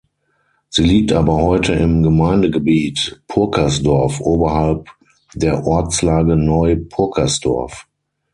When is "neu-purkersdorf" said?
6.35-7.85